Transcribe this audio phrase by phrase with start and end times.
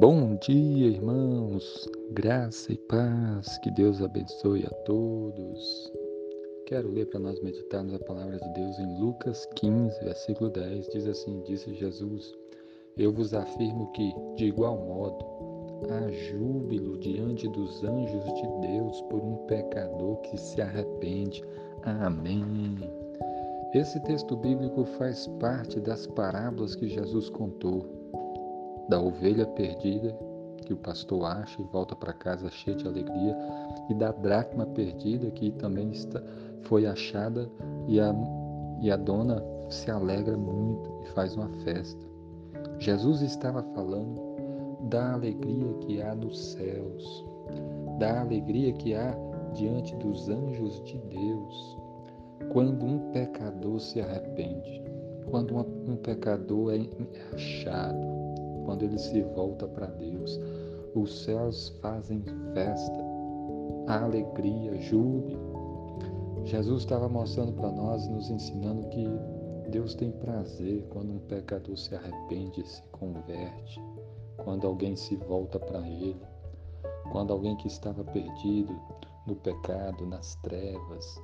[0.00, 1.86] Bom dia, irmãos.
[2.12, 3.58] Graça e paz.
[3.58, 5.92] Que Deus abençoe a todos.
[6.64, 10.88] Quero ler para nós meditarmos a palavra de Deus em Lucas 15, versículo 10.
[10.88, 12.34] Diz assim: Disse Jesus:
[12.96, 15.22] Eu vos afirmo que, de igual modo,
[15.90, 21.44] há júbilo diante dos anjos de Deus por um pecador que se arrepende.
[21.82, 22.78] Amém.
[23.74, 28.00] Esse texto bíblico faz parte das parábolas que Jesus contou
[28.90, 30.14] da ovelha perdida
[30.66, 33.36] que o pastor acha e volta para casa cheio de alegria,
[33.88, 36.22] e da dracma perdida que também está,
[36.62, 37.50] foi achada
[37.88, 38.14] e a,
[38.80, 42.04] e a dona se alegra muito e faz uma festa.
[42.78, 44.20] Jesus estava falando
[44.88, 47.24] da alegria que há nos céus,
[47.98, 49.16] da alegria que há
[49.54, 51.78] diante dos anjos de Deus,
[52.52, 54.82] quando um pecador se arrepende,
[55.30, 56.80] quando um pecador é
[57.34, 58.19] achado,
[58.64, 60.40] quando ele se volta para Deus.
[60.94, 62.22] Os céus fazem
[62.52, 63.04] festa,
[63.86, 65.38] alegria, júbilo.
[66.44, 69.04] Jesus estava mostrando para nós, nos ensinando que
[69.70, 73.80] Deus tem prazer quando um pecador se arrepende e se converte,
[74.38, 76.20] quando alguém se volta para Ele,
[77.12, 78.74] quando alguém que estava perdido
[79.26, 81.20] no pecado, nas trevas,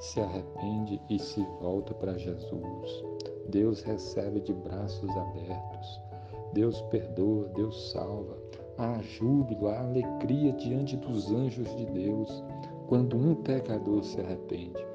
[0.00, 3.04] se arrepende e se volta para Jesus.
[3.48, 6.07] Deus recebe de braços abertos.
[6.52, 8.36] Deus perdoa, Deus salva.
[8.78, 12.44] Há júbilo, há alegria diante dos anjos de Deus
[12.86, 14.86] quando um pecador se arrepende.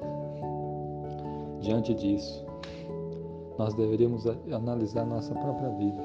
[1.60, 2.44] Diante disso,
[3.58, 6.02] nós deveríamos analisar nossa própria vida,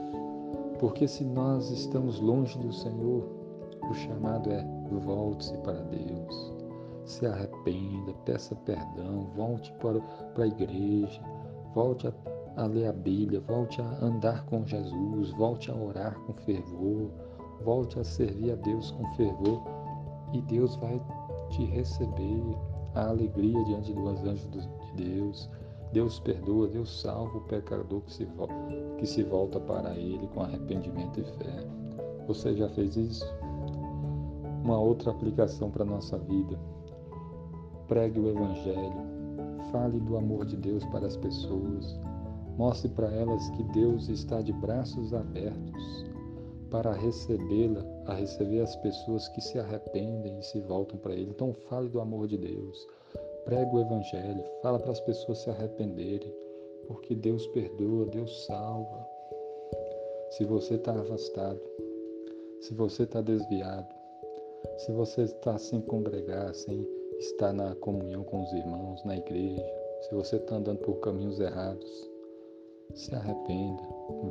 [0.80, 3.28] porque se nós estamos longe do Senhor,
[3.89, 6.53] o chamado é volte-se para Deus,
[7.06, 10.00] se arrependa, peça perdão, volte para,
[10.34, 11.22] para a igreja,
[11.73, 12.11] volte a
[12.55, 17.09] a ler a Bíblia, volte a andar com Jesus, volte a orar com fervor,
[17.64, 19.62] volte a servir a Deus com fervor
[20.34, 21.01] e Deus vai
[21.50, 22.44] te receber
[22.96, 25.50] a alegria diante dos anjos de Deus.
[25.91, 28.28] Deus perdoa, Deus salva o pecador que se,
[28.97, 31.68] que se volta para Ele com arrependimento e fé.
[32.28, 33.25] Você já fez isso?
[34.63, 36.59] Uma outra aplicação para a nossa vida.
[37.88, 39.09] Pregue o Evangelho.
[39.72, 42.00] Fale do amor de Deus para as pessoas.
[42.59, 46.06] Mostre para elas que Deus está de braços abertos
[46.70, 51.30] para recebê-la, a receber as pessoas que se arrependem e se voltam para Ele.
[51.30, 52.86] Então fale do amor de Deus,
[53.46, 56.36] pregue o Evangelho, fala para as pessoas se arrependerem,
[56.86, 59.08] porque Deus perdoa, Deus salva.
[60.31, 61.62] Se você está afastado,
[62.59, 63.96] se você está desviado,
[64.80, 66.86] se você está sem congregar, sem
[67.20, 69.66] estar na comunhão com os irmãos, na igreja,
[70.02, 72.19] se você está andando por caminhos errados,
[72.94, 73.83] se arrependa,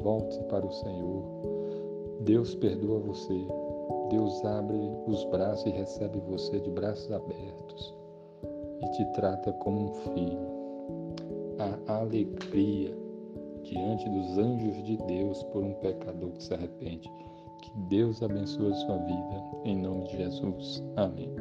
[0.02, 1.24] volte para o Senhor.
[2.20, 3.46] Deus perdoa você.
[4.10, 7.98] Deus abre os braços e recebe você de braços abertos
[8.82, 10.38] e te trata como um filho.
[11.58, 12.96] A alegria
[13.62, 17.10] diante dos anjos de Deus por um pecador que se arrepende.
[17.62, 20.82] Que Deus abençoe a sua vida, em nome de Jesus.
[20.96, 21.34] Amém.